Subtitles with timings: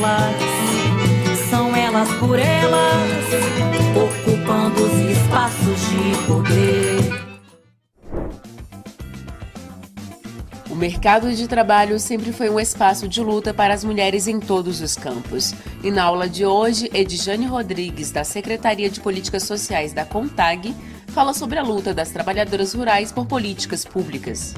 [0.00, 3.24] Uma delas elas por elas,
[3.94, 7.20] ocupando os espaços de poder.
[10.70, 14.80] O mercado de trabalho sempre foi um espaço de luta para as mulheres em todos
[14.80, 15.52] os campos.
[15.84, 20.74] E na aula de hoje, Edjane Rodrigues, da Secretaria de Políticas Sociais da CONTAG,
[21.08, 24.54] fala sobre a luta das trabalhadoras rurais por políticas públicas.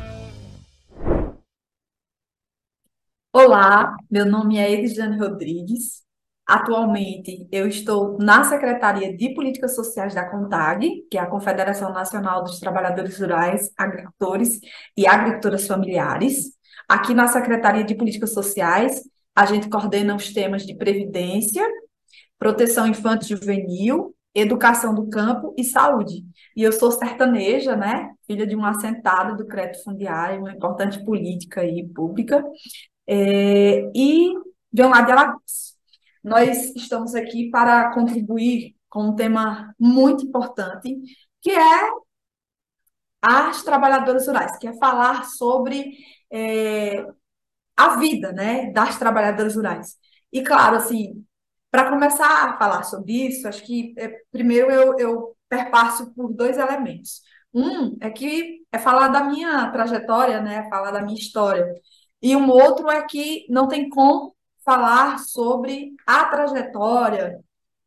[3.34, 6.02] Olá, meu nome é Edjane Rodrigues,
[6.46, 12.42] Atualmente, eu estou na Secretaria de Políticas Sociais da CONTAG, que é a Confederação Nacional
[12.42, 14.60] dos Trabalhadores Rurais, Agricultores
[14.96, 16.50] e Agricultoras Familiares.
[16.88, 19.02] Aqui na Secretaria de Políticas Sociais,
[19.34, 21.66] a gente coordena os temas de previdência,
[22.38, 26.24] proteção infantil juvenil, educação do campo e saúde.
[26.56, 28.10] E eu sou sertaneja, né?
[28.26, 32.42] Filha de um assentado do crédito fundiário, uma importante política aí pública,
[33.06, 34.34] é, e
[34.72, 35.76] de Alagoas.
[36.22, 41.00] Nós estamos aqui para contribuir com um tema muito importante,
[41.40, 41.90] que é
[43.20, 45.96] as trabalhadoras rurais, que é falar sobre
[46.30, 47.06] é,
[47.76, 49.96] a vida né, das trabalhadoras rurais.
[50.32, 51.24] E, claro, assim,
[51.70, 56.58] para começar a falar sobre isso, acho que é, primeiro eu, eu perpasso por dois
[56.58, 57.22] elementos.
[57.54, 61.66] Um é que é falar da minha trajetória, né, falar da minha história.
[62.22, 64.34] E um outro é que não tem como
[64.64, 67.42] falar sobre a trajetória,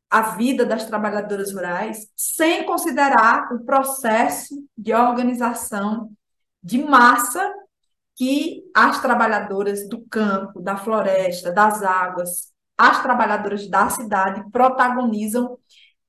[0.10, 6.12] a vida das trabalhadoras rurais, sem considerar o processo de organização
[6.62, 7.54] de massa
[8.16, 15.58] que as trabalhadoras do campo, da floresta, das águas, as trabalhadoras da cidade protagonizam,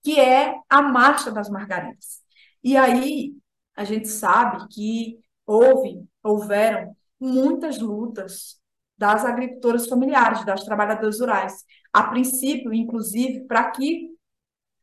[0.02, 2.20] que é a marcha das margaridas.
[2.62, 3.32] E aí
[3.74, 8.60] a gente sabe que houve, houveram muitas lutas
[8.96, 11.64] das agricultoras familiares, das trabalhadoras rurais.
[11.92, 14.10] A princípio, inclusive, para que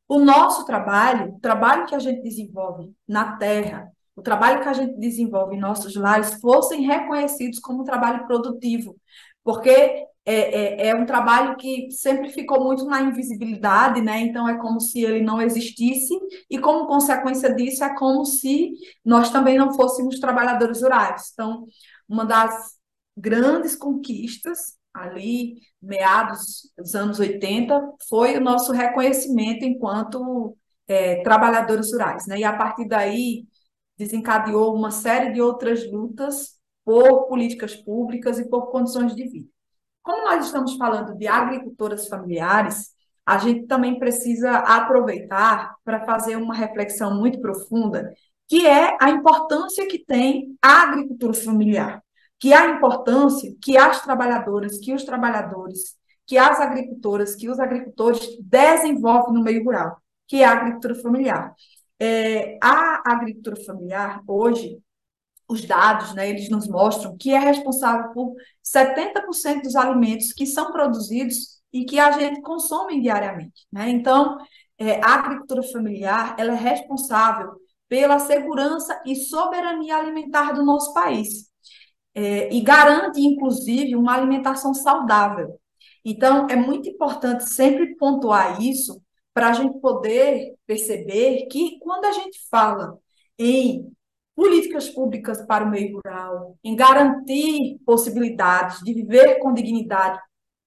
[0.07, 4.73] o nosso trabalho, o trabalho que a gente desenvolve na terra, o trabalho que a
[4.73, 8.95] gente desenvolve em nossos lares, fossem reconhecidos como trabalho produtivo,
[9.44, 14.19] porque é, é, é, um trabalho que sempre ficou muito na invisibilidade, né?
[14.22, 16.13] Então é como se ele não existisse,
[16.50, 18.72] e como consequência disso, é como se
[19.03, 21.31] nós também não fôssemos trabalhadores rurais.
[21.33, 21.66] Então,
[22.07, 22.78] uma das
[23.17, 30.56] grandes conquistas ali, meados dos anos 80, foi o nosso reconhecimento enquanto
[30.88, 32.28] é, trabalhadores rurais.
[32.28, 32.39] Né?
[32.39, 33.45] E a partir daí
[33.97, 39.53] desencadeou uma série de outras lutas por políticas públicas e por condições de vida.
[40.03, 42.91] Como nós estamos falando de agricultoras familiares,
[43.25, 48.13] a gente também precisa aproveitar para fazer uma reflexão muito profunda,
[48.47, 52.04] que é a importância que tem a agricultura familiar
[52.44, 55.95] que a importância que as trabalhadoras, que os trabalhadores,
[56.27, 61.56] que as agricultoras, que os agricultores desenvolvem no meio rural, que é a agricultura familiar.
[61.98, 64.77] É, a agricultura familiar, hoje,
[65.53, 68.33] os dados, né, eles nos mostram que é responsável por
[68.63, 73.65] 70% dos alimentos que são produzidos e que a gente consome diariamente.
[73.71, 73.89] Né?
[73.89, 74.38] Então,
[74.77, 77.53] é, a agricultura familiar ela é responsável
[77.88, 81.47] pela segurança e soberania alimentar do nosso país
[82.15, 85.59] é, e garante, inclusive, uma alimentação saudável.
[86.03, 89.01] Então, é muito importante sempre pontuar isso
[89.33, 92.97] para a gente poder perceber que quando a gente fala
[93.38, 93.91] em
[94.35, 100.19] políticas públicas para o meio rural, em garantir possibilidades de viver com dignidade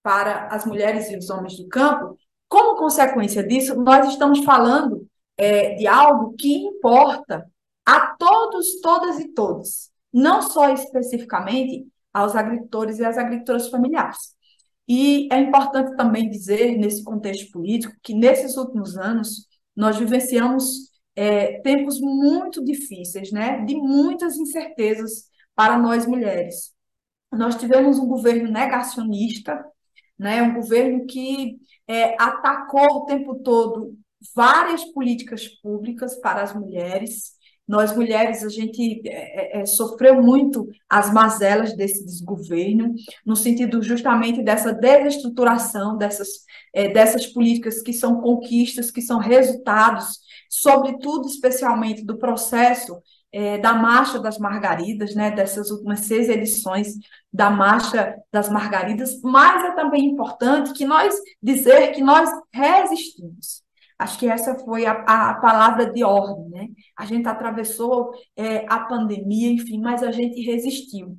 [0.03, 2.17] para as mulheres e os homens do campo,
[2.49, 7.45] como consequência disso, nós estamos falando é, de algo que importa
[7.85, 14.35] a todos, todas e todos, não só especificamente aos agricultores e às agricultoras familiares.
[14.89, 21.61] E é importante também dizer, nesse contexto político, que nesses últimos anos nós vivenciamos é,
[21.61, 25.25] tempos muito difíceis, né, de muitas incertezas
[25.55, 26.75] para nós mulheres.
[27.33, 29.65] Nós tivemos um governo negacionista,
[30.19, 31.57] né, um governo que
[31.89, 33.97] é, atacou o tempo todo
[34.35, 37.37] várias políticas públicas para as mulheres,
[37.67, 43.83] nós mulheres, a gente é, é, é, sofreu muito as mazelas desse desgoverno, no sentido
[43.83, 46.29] justamente dessa desestruturação dessas,
[46.73, 53.01] é, dessas políticas que são conquistas, que são resultados, sobretudo, especialmente, do processo
[53.33, 56.95] é, da Marcha das Margaridas, né, dessas últimas seis edições
[57.33, 63.63] da Marcha das Margaridas, mas é também importante que nós dizer que nós resistimos.
[63.99, 66.69] Acho que essa foi a, a palavra de ordem, né?
[66.99, 71.19] A gente atravessou é, a pandemia, enfim, mas a gente resistiu.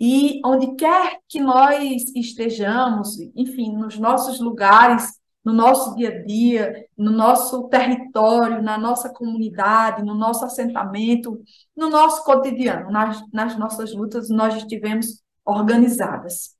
[0.00, 6.86] E onde quer que nós estejamos, enfim, nos nossos lugares, no nosso dia a dia,
[6.96, 11.40] no nosso território, na nossa comunidade, no nosso assentamento,
[11.76, 16.56] no nosso cotidiano, nas, nas nossas lutas, nós estivemos organizadas.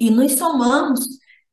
[0.00, 1.00] E nos somamos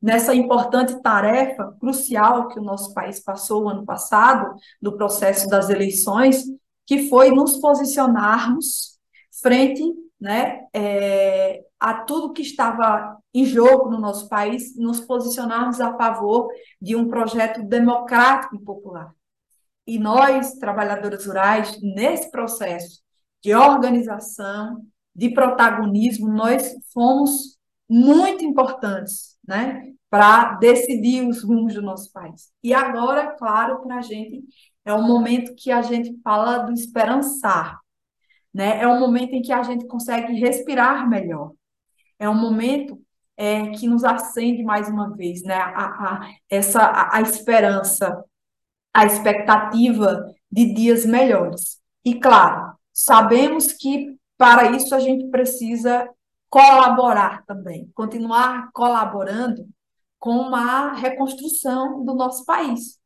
[0.01, 6.45] nessa importante tarefa crucial que o nosso país passou ano passado, no processo das eleições,
[6.85, 8.99] que foi nos posicionarmos
[9.41, 9.83] frente
[10.19, 16.49] né, é, a tudo que estava em jogo no nosso país, nos posicionarmos a favor
[16.81, 19.13] de um projeto democrático e popular.
[19.85, 23.03] E nós, trabalhadoras rurais, nesse processo
[23.39, 24.83] de organização,
[25.15, 27.55] de protagonismo, nós fomos
[27.87, 29.93] muito importantes, né?
[30.09, 32.51] para decidir os rumos do nosso país.
[32.63, 34.43] E agora, claro, para a gente
[34.83, 37.79] é o momento que a gente fala do esperançar,
[38.51, 38.81] né?
[38.81, 41.51] É um momento em que a gente consegue respirar melhor.
[42.19, 43.01] É um momento
[43.37, 45.55] é, que nos acende mais uma vez, né?
[45.55, 48.23] A, a essa a, a esperança,
[48.93, 51.79] a expectativa de dias melhores.
[52.03, 56.09] E claro, sabemos que para isso a gente precisa
[56.49, 59.67] colaborar também, continuar colaborando
[60.19, 62.97] com uma reconstrução do nosso país.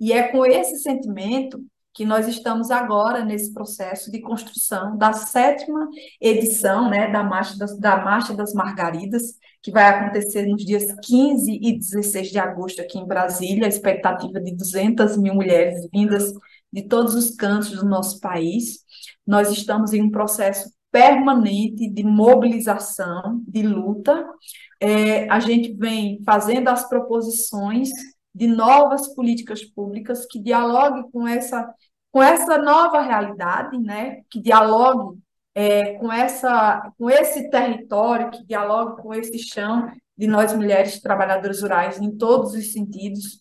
[0.00, 1.64] E é com esse sentimento
[1.98, 5.88] que nós estamos agora nesse processo de construção da sétima
[6.20, 11.58] edição né, da, Marcha das, da Marcha das Margaridas, que vai acontecer nos dias 15
[11.60, 16.32] e 16 de agosto aqui em Brasília, a expectativa de 200 mil mulheres vindas
[16.72, 18.78] de todos os cantos do nosso país.
[19.26, 24.24] Nós estamos em um processo permanente de mobilização, de luta,
[24.80, 27.90] é, a gente vem fazendo as proposições
[28.38, 31.68] de novas políticas públicas que dialoguem com essa,
[32.10, 34.22] com essa nova realidade, né?
[34.30, 35.18] que dialogue
[35.54, 41.62] é, com, essa, com esse território, que dialogue com esse chão de nós mulheres trabalhadoras
[41.62, 43.40] rurais em todos os sentidos,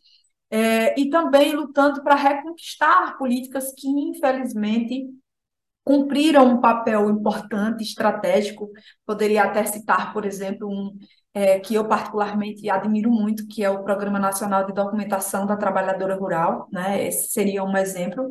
[0.50, 5.08] é, e também lutando para reconquistar políticas que, infelizmente,
[5.84, 8.70] cumpriram um papel importante, estratégico.
[9.06, 10.98] Poderia até citar, por exemplo, um
[11.38, 16.16] é, que eu particularmente admiro muito, que é o Programa Nacional de Documentação da Trabalhadora
[16.16, 17.06] Rural, né?
[17.06, 18.28] Esse seria um exemplo.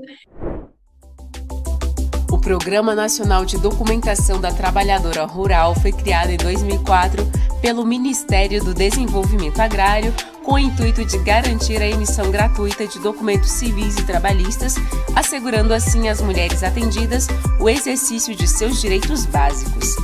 [2.28, 7.22] O Programa Nacional de Documentação da Trabalhadora Rural foi criado em 2004
[7.62, 13.52] pelo Ministério do Desenvolvimento Agrário com o intuito de garantir a emissão gratuita de documentos
[13.52, 14.74] civis e trabalhistas,
[15.14, 17.28] assegurando assim às mulheres atendidas
[17.60, 19.94] o exercício de seus direitos básicos.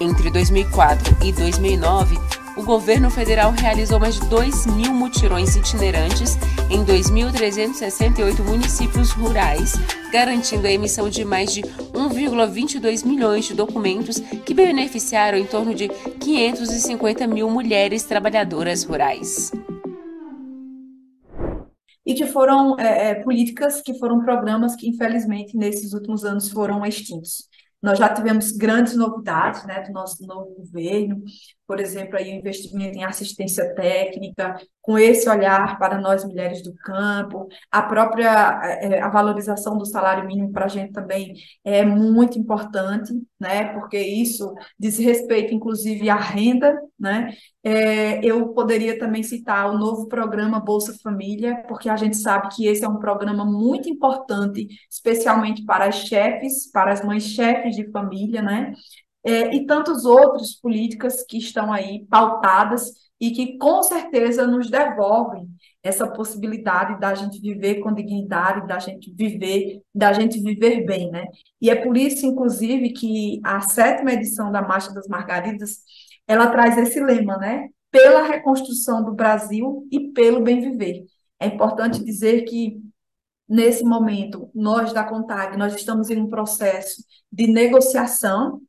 [0.00, 2.18] Entre 2004 e 2009,
[2.56, 6.36] o governo federal realizou mais de 2 mil mutirões itinerantes
[6.70, 9.74] em 2.368 municípios rurais,
[10.10, 15.88] garantindo a emissão de mais de 1,22 milhões de documentos que beneficiaram em torno de
[15.88, 19.52] 550 mil mulheres trabalhadoras rurais
[22.06, 26.86] e que foram é, é, políticas, que foram programas que, infelizmente, nesses últimos anos foram
[26.86, 27.48] extintos.
[27.82, 31.22] Nós já tivemos grandes novidades né, do nosso novo governo,
[31.66, 36.72] por exemplo, aí o investimento em assistência técnica, com esse olhar para nós mulheres do
[36.76, 42.38] campo, a própria é, a valorização do salário mínimo para a gente também é muito
[42.38, 43.72] importante, né?
[43.74, 47.32] Porque isso diz respeito, inclusive, à renda, né?
[47.64, 52.66] É, eu poderia também citar o novo programa Bolsa Família, porque a gente sabe que
[52.66, 57.90] esse é um programa muito importante, especialmente para as chefes, para as mães chefes de
[57.90, 58.72] família, né?
[59.26, 65.48] É, e tantas outras políticas que estão aí pautadas e que com certeza nos devolvem
[65.82, 71.26] essa possibilidade da gente viver com dignidade, da gente viver, da gente viver bem, né?
[71.60, 75.80] E é por isso, inclusive, que a sétima edição da Marcha das Margaridas,
[76.26, 77.68] ela traz esse lema, né?
[77.90, 81.04] Pela reconstrução do Brasil e pelo bem viver.
[81.40, 82.80] É importante dizer que
[83.48, 88.60] nesse momento, nós da CONTAG, nós estamos em um processo de negociação,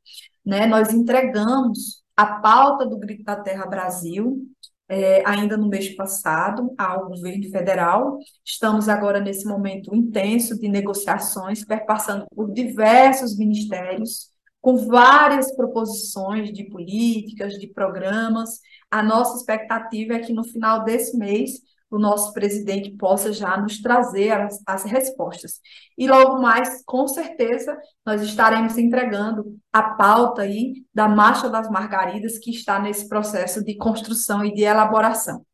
[0.48, 0.66] né?
[0.66, 4.46] Nós entregamos a pauta do Grito da Terra Brasil,
[4.88, 8.18] é, ainda no mês passado, ao governo federal.
[8.42, 16.64] Estamos agora nesse momento intenso de negociações, perpassando por diversos ministérios, com várias proposições de
[16.64, 18.60] políticas, de programas.
[18.90, 23.80] A nossa expectativa é que no final desse mês o nosso presidente possa já nos
[23.80, 25.60] trazer as, as, respostas.
[25.96, 32.38] E logo mais, com certeza, nós estaremos entregando a pauta aí da Marcha das Margaridas,
[32.38, 35.44] que está nesse processo de construção e de elaboração.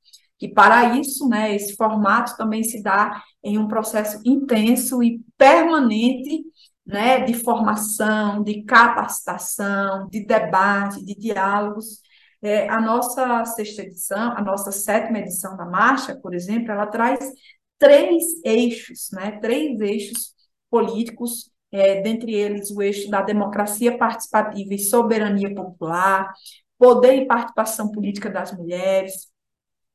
[0.41, 6.45] E para isso, né, esse formato também se dá em um processo intenso e permanente
[6.85, 12.01] né, de formação, de capacitação, de debate, de diálogos,
[12.45, 17.19] é, a nossa sexta edição, a nossa sétima edição da marcha, por exemplo, ela traz
[17.79, 19.39] três eixos, né?
[19.41, 20.35] Três eixos
[20.71, 26.33] políticos, é, dentre eles o eixo da democracia participativa e soberania popular,
[26.79, 29.33] poder e participação política das mulheres,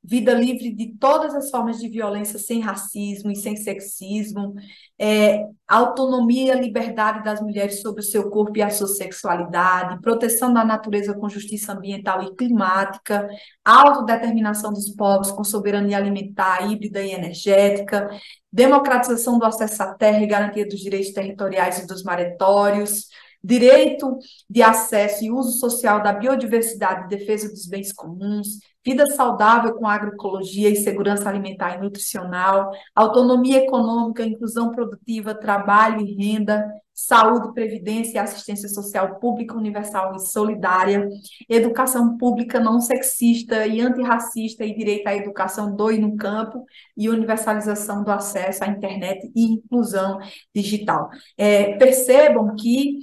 [0.10, 4.56] vida livre de todas as formas de violência, sem racismo e sem sexismo,
[4.98, 10.51] é, autonomia e liberdade das mulheres sobre o seu corpo e a sua sexualidade, proteção
[10.51, 13.30] da natureza com justiça ambiental e climática,
[13.63, 18.10] autodeterminação dos povos com soberania alimentar, híbrida e energética,
[18.51, 23.06] democratização do acesso à terra e garantia dos direitos territoriais e dos maretórios,
[23.43, 24.17] direito
[24.50, 29.88] de acesso e uso social da biodiversidade e defesa dos bens comuns, vida saudável com
[29.88, 38.15] agroecologia e segurança alimentar e nutricional, autonomia econômica, inclusão produtiva, trabalho e renda, saúde, previdência
[38.15, 41.08] e assistência social pública, universal e solidária,
[41.48, 46.65] educação pública não sexista e antirracista e direito à educação do e no campo
[46.98, 50.19] e universalização do acesso à internet e inclusão
[50.53, 51.10] digital.
[51.38, 53.00] É, percebam que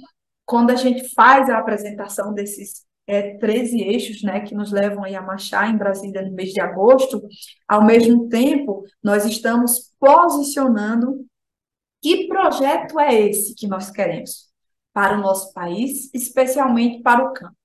[0.47, 5.13] quando a gente faz a apresentação desses é, 13 eixos né, que nos levam aí
[5.13, 7.21] a marchar em Brasília no mês de agosto,
[7.67, 11.25] ao mesmo tempo, nós estamos posicionando
[12.01, 14.47] que projeto é esse que nós queremos
[14.93, 17.55] para o nosso país, especialmente para o campo.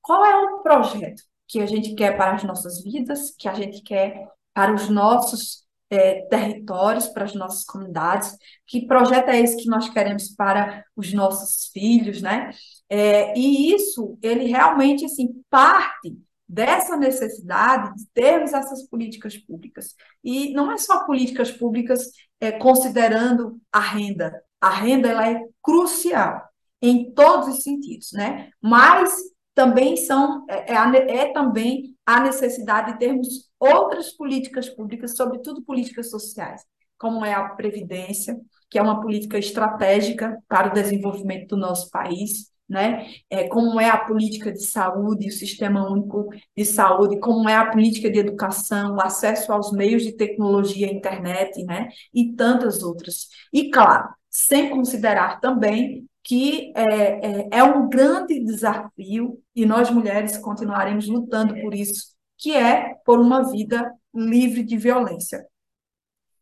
[0.00, 3.82] Qual é o projeto que a gente quer para as nossas vidas, que a gente
[3.82, 9.68] quer para os nossos é, territórios, para as nossas comunidades, que projeto é esse que
[9.68, 12.50] nós queremos para os nossos filhos, né?
[12.88, 16.16] É, e isso, ele realmente, assim, parte
[16.48, 19.94] dessa necessidade de termos essas políticas públicas.
[20.22, 24.42] E não é só políticas públicas é, considerando a renda.
[24.60, 26.42] A renda, ela é crucial
[26.82, 28.50] em todos os sentidos, né?
[28.60, 29.14] Mas
[29.54, 36.10] também são, é, é, é também a necessidade de termos outras políticas públicas, sobretudo políticas
[36.10, 36.62] sociais,
[36.98, 38.36] como é a Previdência,
[38.68, 43.06] que é uma política estratégica para o desenvolvimento do nosso país, né?
[43.28, 47.66] É, como é a política de saúde, o Sistema Único de Saúde, como é a
[47.70, 51.88] política de educação, o acesso aos meios de tecnologia, internet, né?
[52.14, 53.26] E tantas outras.
[53.52, 60.36] E, claro, sem considerar também que é, é, é um grande desafio e nós mulheres
[60.36, 65.46] continuaremos lutando por isso que é por uma vida livre de violência.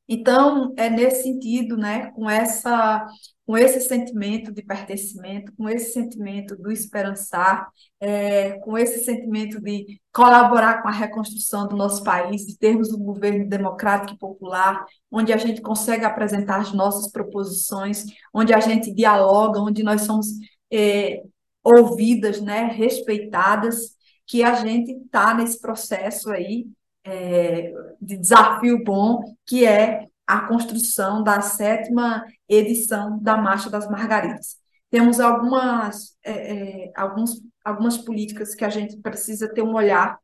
[0.09, 3.07] Então, é nesse sentido, né, com essa
[3.49, 7.67] com esse sentimento de pertencimento, com esse sentimento do esperançar,
[7.99, 13.03] é, com esse sentimento de colaborar com a reconstrução do nosso país, de termos um
[13.03, 18.93] governo democrático e popular, onde a gente consegue apresentar as nossas proposições, onde a gente
[18.93, 20.27] dialoga, onde nós somos
[20.71, 21.23] é,
[21.65, 23.97] ouvidas, né, respeitadas,
[24.27, 26.67] que a gente está nesse processo aí
[27.09, 34.57] é, de desafio bom, que é a construção da sétima edição da Marcha das Margaridas.
[34.91, 40.19] Temos algumas, é, é, alguns, algumas políticas que a gente precisa ter um olhar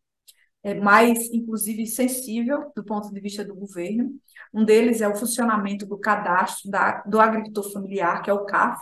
[0.62, 4.10] é, mais, inclusive, sensível do ponto de vista do governo.
[4.52, 8.80] Um deles é o funcionamento do cadastro da, do agricultor familiar, que é o CAF,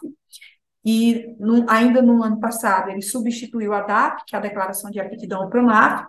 [0.85, 5.01] e no, ainda no ano passado ele substituiu a DAP, que é a Declaração de
[5.01, 6.07] Aptidão ao Pronaf.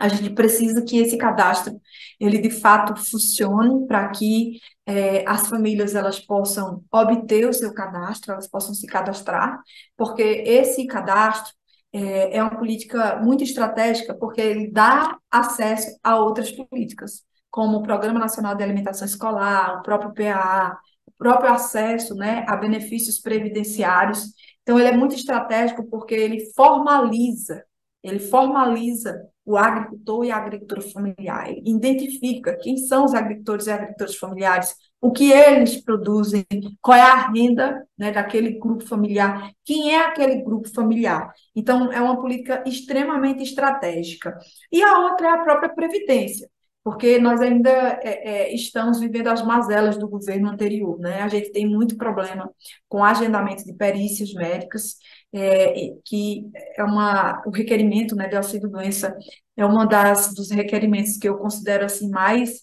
[0.00, 1.80] A gente precisa que esse cadastro
[2.18, 8.32] ele de fato funcione para que é, as famílias elas possam obter o seu cadastro,
[8.32, 9.60] elas possam se cadastrar,
[9.96, 11.52] porque esse cadastro
[11.92, 17.24] é, é uma política muito estratégica, porque ele dá acesso a outras políticas.
[17.50, 22.56] como o Programa Nacional de Alimentação Escolar, o próprio PAA, o próprio acesso né, a
[22.56, 24.24] benefícios previdenciários.
[24.62, 27.64] Então, ele é muito estratégico porque ele formaliza,
[28.02, 33.70] ele formaliza o agricultor e a agricultura familiar, ele identifica quem são os agricultores e
[33.72, 36.46] agricultores familiares, o que eles produzem,
[36.80, 41.32] qual é a renda né, daquele grupo familiar, quem é aquele grupo familiar.
[41.56, 44.38] Então, é uma política extremamente estratégica.
[44.70, 46.48] E a outra é a própria Previdência
[46.82, 47.70] porque nós ainda
[48.02, 51.20] é, é, estamos vivendo as mazelas do governo anterior, né?
[51.22, 52.50] A gente tem muito problema
[52.88, 54.96] com agendamento de perícias médicas,
[55.32, 59.16] é, que é uma, o requerimento né, de auxílio-doença
[59.56, 62.62] é uma das dos requerimentos que eu considero assim mais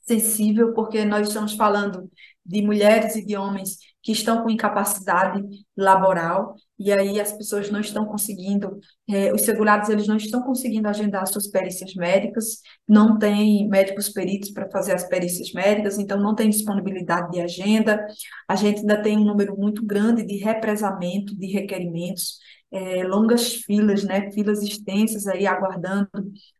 [0.00, 2.10] sensível, porque nós estamos falando
[2.44, 5.42] de mulheres e de homens que estão com incapacidade
[5.76, 10.86] laboral, e aí as pessoas não estão conseguindo, é, os segurados eles não estão conseguindo
[10.86, 16.34] agendar suas perícias médicas, não tem médicos peritos para fazer as perícias médicas, então não
[16.34, 18.06] tem disponibilidade de agenda,
[18.46, 22.38] a gente ainda tem um número muito grande de represamento de requerimentos,
[22.70, 26.08] é, longas filas, né, filas extensas aí aguardando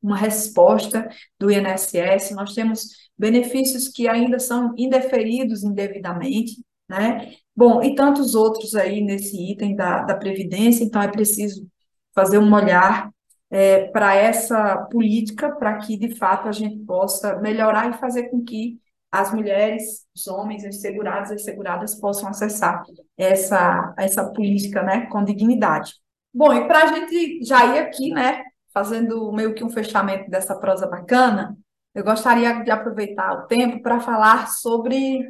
[0.03, 1.09] uma resposta
[1.39, 6.57] do INSS, nós temos benefícios que ainda são indeferidos indevidamente,
[6.89, 7.33] né?
[7.55, 11.67] Bom, e tantos outros aí nesse item da, da Previdência, então é preciso
[12.15, 13.11] fazer um olhar
[13.51, 18.45] é, para essa política, para que, de fato, a gente possa melhorar e fazer com
[18.45, 18.79] que
[19.11, 22.83] as mulheres, os homens, os segurados e as seguradas possam acessar
[23.17, 25.95] essa, essa política né, com dignidade.
[26.33, 28.43] Bom, e para a gente já ir aqui, né,
[28.73, 31.57] fazendo meio que um fechamento dessa prosa bacana,
[31.95, 35.27] eu gostaria de aproveitar o tempo para falar sobre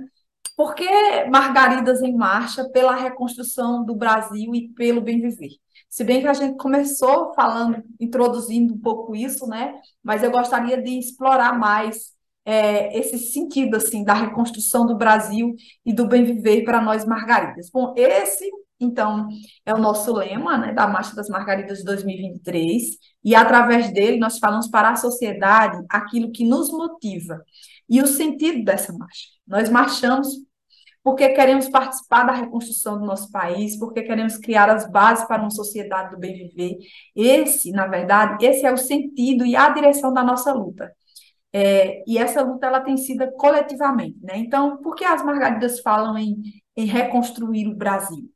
[0.59, 0.85] por que
[1.31, 5.51] Margaridas em Marcha pela reconstrução do Brasil e pelo bem viver?
[5.89, 9.81] Se bem que a gente começou falando, introduzindo um pouco isso, né?
[10.03, 12.09] Mas eu gostaria de explorar mais
[12.45, 15.55] é, esse sentido assim da reconstrução do Brasil
[15.87, 17.71] e do bem viver para nós Margaridas.
[17.73, 19.29] Bom, esse então
[19.65, 24.41] é o nosso lema, né, da Marcha das Margaridas de 2023 e através dele nós
[24.41, 27.41] falamos para a sociedade aquilo que nos motiva
[27.89, 29.29] e o sentido dessa marcha.
[29.47, 30.48] Nós marchamos
[31.03, 35.51] porque queremos participar da reconstrução do nosso país, porque queremos criar as bases para uma
[35.51, 36.77] sociedade do bem viver.
[37.15, 40.93] Esse, na verdade, esse é o sentido e a direção da nossa luta.
[41.53, 44.37] É, e essa luta ela tem sido coletivamente, né?
[44.37, 46.43] Então, por que as margaridas falam em,
[46.77, 48.31] em reconstruir o Brasil?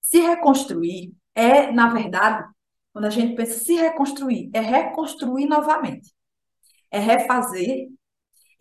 [0.00, 2.48] Se reconstruir é, na verdade,
[2.92, 6.12] quando a gente pensa se reconstruir, é reconstruir novamente,
[6.90, 7.88] é refazer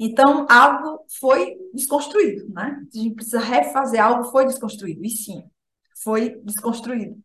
[0.03, 2.81] então, algo foi desconstruído, né?
[2.91, 5.05] A gente precisa refazer algo foi desconstruído.
[5.05, 5.43] E sim,
[6.03, 7.15] foi desconstruído.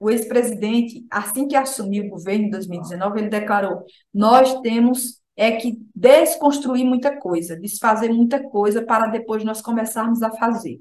[0.00, 5.78] O ex-presidente, assim que assumiu o governo em 2019, ele declarou: nós temos é que
[5.94, 10.80] desconstruir muita coisa, desfazer muita coisa para depois nós começarmos a fazer.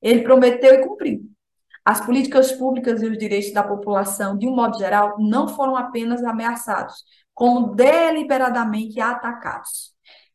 [0.00, 1.28] Ele prometeu e cumpriu.
[1.84, 6.22] As políticas públicas e os direitos da população, de um modo geral, não foram apenas
[6.22, 6.94] ameaçados,
[7.34, 9.89] como deliberadamente atacados.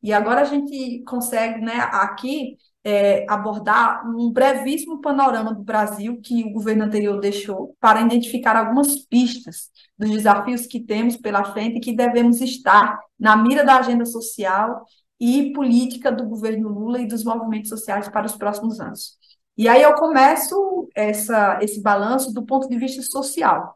[0.05, 6.43] E agora a gente consegue, né, aqui, é, abordar um brevíssimo panorama do Brasil que
[6.43, 11.79] o governo anterior deixou para identificar algumas pistas dos desafios que temos pela frente e
[11.79, 14.85] que devemos estar na mira da agenda social
[15.19, 19.17] e política do governo Lula e dos movimentos sociais para os próximos anos.
[19.57, 23.75] E aí eu começo essa, esse balanço do ponto de vista social.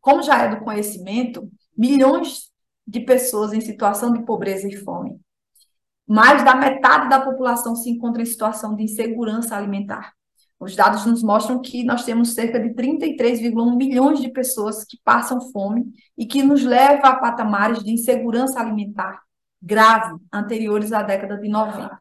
[0.00, 2.52] Como já é do conhecimento, milhões
[2.86, 5.23] de pessoas em situação de pobreza e fome
[6.06, 10.12] mais da metade da população se encontra em situação de insegurança alimentar.
[10.60, 15.40] Os dados nos mostram que nós temos cerca de 33,1 milhões de pessoas que passam
[15.50, 15.84] fome
[16.16, 19.20] e que nos leva a patamares de insegurança alimentar
[19.60, 21.98] grave anteriores à década de 90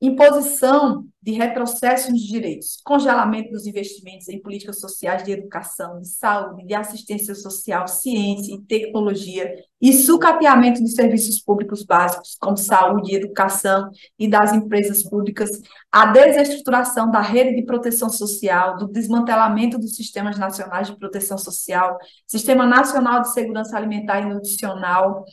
[0.00, 6.66] imposição de retrocesso nos direitos, congelamento dos investimentos em políticas sociais de educação, de saúde,
[6.66, 13.16] de assistência social, ciência e tecnologia, e sucateamento de serviços públicos básicos, como saúde e
[13.16, 15.50] educação, e das empresas públicas,
[15.90, 21.98] a desestruturação da rede de proteção social, do desmantelamento dos sistemas nacionais de proteção social,
[22.26, 25.24] Sistema Nacional de Segurança Alimentar e Nutricional,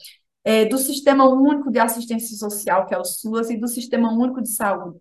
[0.43, 4.41] é, do Sistema Único de Assistência Social, que é o SUAS, e do Sistema Único
[4.41, 4.99] de Saúde,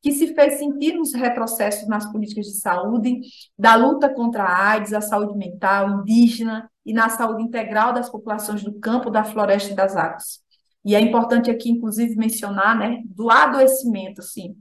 [0.00, 3.20] que se fez sentir nos retrocessos nas políticas de saúde,
[3.58, 8.62] da luta contra a AIDS, a saúde mental, indígena e na saúde integral das populações
[8.62, 10.42] do campo, da floresta e das águas.
[10.84, 14.54] E é importante aqui, inclusive, mencionar, né, do adoecimento, assim,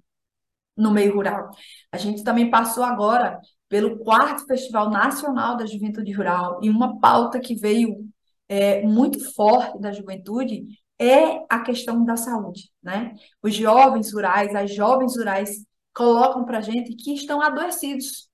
[0.78, 1.50] no meio rural.
[1.91, 7.39] A gente também passou agora pelo quarto Festival Nacional da Juventude Rural e uma pauta
[7.39, 8.08] que veio
[8.47, 10.65] é, muito forte da juventude
[10.99, 13.13] é a questão da saúde, né?
[13.41, 18.29] Os jovens rurais, as jovens rurais colocam para gente que estão adoecidos.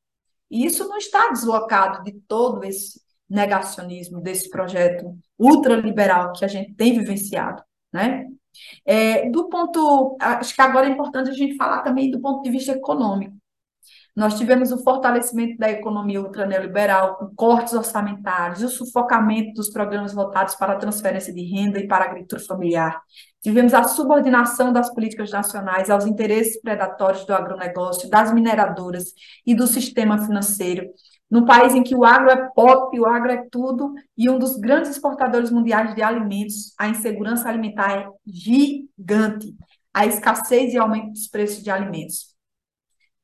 [0.50, 6.74] E isso não está deslocado de todo esse negacionismo desse projeto ultraliberal que a gente
[6.74, 8.26] tem vivenciado, né?
[8.86, 12.50] É, do ponto, acho que agora é importante a gente falar também do ponto de
[12.50, 13.36] vista econômico.
[14.20, 20.56] Nós tivemos o fortalecimento da economia ultraneoliberal, com cortes orçamentários, o sufocamento dos programas voltados
[20.56, 23.02] para a transferência de renda e para a agricultura familiar.
[23.42, 29.14] Tivemos a subordinação das políticas nacionais aos interesses predatórios do agronegócio, das mineradoras
[29.46, 30.90] e do sistema financeiro.
[31.32, 34.58] Num país em que o agro é pop, o agro é tudo, e um dos
[34.58, 39.56] grandes exportadores mundiais de alimentos, a insegurança alimentar é gigante.
[39.94, 42.38] A escassez e aumento dos preços de alimentos.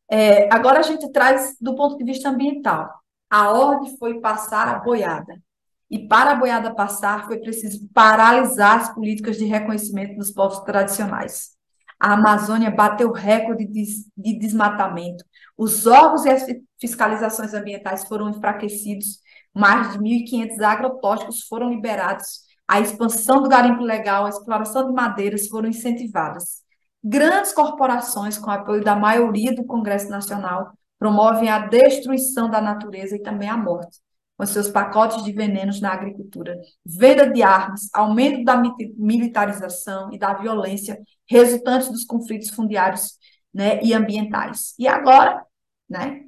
[0.09, 2.93] É, agora a gente traz do ponto de vista ambiental.
[3.29, 5.41] A ordem foi passar a boiada.
[5.89, 11.55] E para a boiada passar, foi preciso paralisar as políticas de reconhecimento dos povos tradicionais.
[11.99, 13.83] A Amazônia bateu recorde de,
[14.17, 15.23] de desmatamento.
[15.57, 16.45] Os órgãos e as
[16.79, 19.19] fiscalizações ambientais foram enfraquecidos.
[19.53, 22.41] Mais de 1.500 agrotóxicos foram liberados.
[22.67, 26.64] A expansão do garimpo legal, a exploração de madeiras foram incentivadas.
[27.07, 33.21] Grandes corporações, com apoio da maioria do Congresso Nacional, promovem a destruição da natureza e
[33.21, 33.99] também a morte,
[34.35, 38.59] com seus pacotes de venenos na agricultura, venda de armas, aumento da
[38.97, 43.19] militarização e da violência resultantes dos conflitos fundiários
[43.53, 44.73] né, e ambientais.
[44.79, 45.45] E agora,
[45.87, 46.23] né,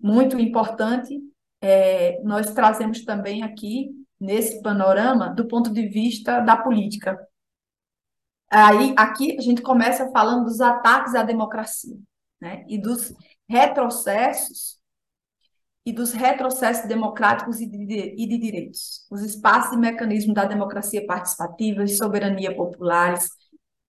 [0.00, 1.16] muito importante,
[1.60, 7.16] é, nós trazemos também aqui, nesse panorama, do ponto de vista da política,
[8.54, 11.96] Aí, aqui a gente começa falando dos ataques à democracia,
[12.38, 12.66] né?
[12.68, 13.14] E dos
[13.48, 14.78] retrocessos
[15.86, 21.04] e dos retrocessos democráticos e de, e de direitos, os espaços e mecanismos da democracia
[21.06, 23.30] participativa e soberania populares,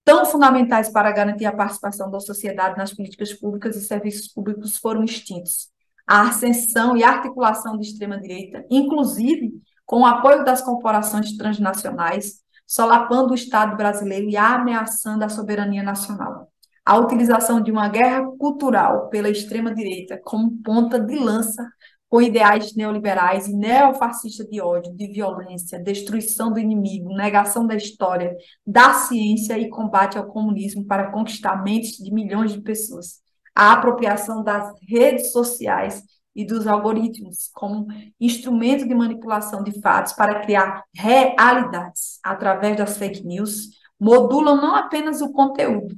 [0.05, 5.03] tão fundamentais para garantir a participação da sociedade nas políticas públicas e serviços públicos, foram
[5.03, 5.69] extintos.
[6.07, 13.35] A ascensão e articulação de extrema-direita, inclusive com o apoio das corporações transnacionais, solapando o
[13.35, 16.51] Estado brasileiro e ameaçando a soberania nacional.
[16.85, 21.65] A utilização de uma guerra cultural pela extrema-direita como ponta de lança
[22.13, 28.37] com ideais neoliberais e neofascistas de ódio, de violência, destruição do inimigo, negação da história,
[28.67, 33.19] da ciência e combate ao comunismo para conquistar mentes de milhões de pessoas.
[33.55, 36.03] A apropriação das redes sociais
[36.35, 37.87] e dos algoritmos como
[38.19, 43.69] instrumento de manipulação de fatos para criar realidades através das fake news,
[43.99, 45.95] modulam não apenas o conteúdo,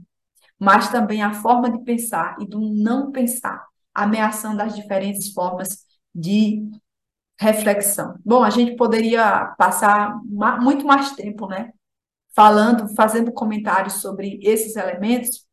[0.60, 6.64] mas também a forma de pensar e do não pensar, ameaçando as diferentes formas de
[7.40, 8.18] reflexão.
[8.24, 10.20] Bom, a gente poderia passar
[10.62, 11.72] muito mais tempo, né,
[12.36, 15.45] falando, fazendo comentários sobre esses elementos,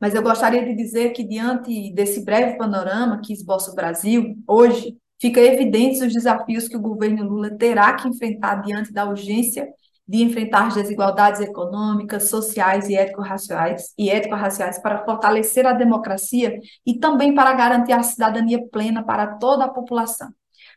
[0.00, 4.96] mas eu gostaria de dizer que, diante desse breve panorama que esboça o Brasil, hoje,
[5.20, 9.66] fica evidentes os desafios que o governo Lula terá que enfrentar diante da urgência
[10.08, 16.98] de enfrentar as desigualdades econômicas, sociais e étnico-raciais e étnico-raciais para fortalecer a democracia e
[16.98, 20.28] também para garantir a cidadania plena para toda a população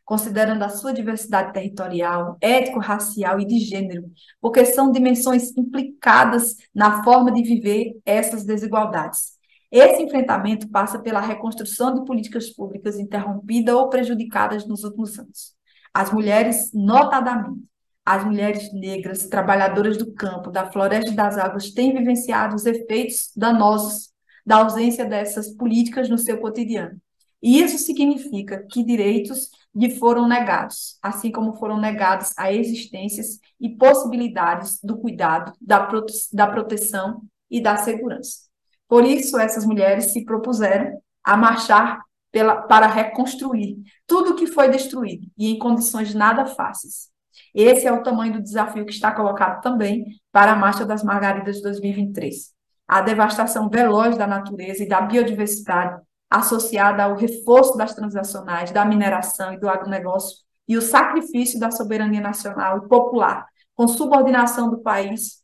[0.10, 4.10] considerando a sua diversidade territorial, étnico-racial e de gênero,
[4.41, 9.34] porque são dimensões implicadas na forma de viver essas desigualdades.
[9.72, 15.54] Esse enfrentamento passa pela reconstrução de políticas públicas interrompidas ou prejudicadas nos últimos anos.
[15.93, 17.62] As mulheres, notadamente,
[18.04, 23.30] as mulheres negras, trabalhadoras do campo, da floresta e das águas, têm vivenciado os efeitos
[23.38, 24.10] danosos
[24.43, 27.00] da ausência dessas políticas no seu cotidiano.
[27.43, 33.69] E isso significa que direitos lhe foram negados, assim como foram negadas a existências e
[33.69, 38.49] possibilidades do cuidado, da, prote da proteção e da segurança.
[38.88, 42.01] Por isso, essas mulheres se propuseram a marchar
[42.32, 43.77] pela, para reconstruir
[44.08, 47.10] tudo o que foi destruído e em condições nada fáceis.
[47.53, 51.58] Esse é o tamanho do desafio que está colocado também para a Marcha das Margaridas
[51.58, 52.53] de 2023.
[52.88, 59.53] A devastação veloz da natureza e da biodiversidade associada ao reforço das transacionais, da mineração
[59.53, 60.37] e do agronegócio,
[60.67, 65.41] e o sacrifício da soberania nacional e popular, com subordinação do país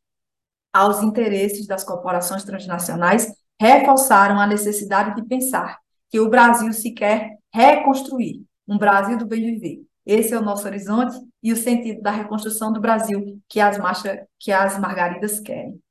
[0.72, 7.38] aos interesses das corporações transnacionais, reforçaram a necessidade de pensar que o Brasil se quer
[7.54, 9.82] reconstruir, um Brasil do bem viver.
[10.06, 14.20] Esse é o nosso horizonte e o sentido da reconstrução do Brasil que as marchas,
[14.38, 15.82] que as margaridas querem.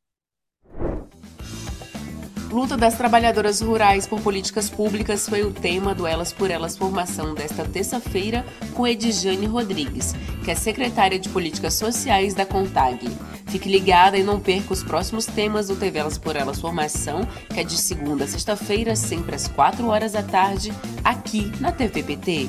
[2.55, 7.35] Luta das trabalhadoras rurais por políticas públicas foi o tema do Elas por Elas Formação
[7.35, 10.15] desta terça-feira com Edjane Rodrigues,
[10.45, 13.11] que é secretária de Políticas Sociais da CONTAG.
[13.49, 17.59] Fique ligada e não perca os próximos temas do TV Elas por Elas Formação, que
[17.59, 22.49] é de segunda a sexta-feira, sempre às 4 horas da tarde, aqui na TVPT.